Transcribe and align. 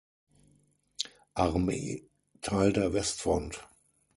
Armee 1.35 2.09
Teil 2.41 2.73
der 2.73 2.91
Westfront. 2.91 3.59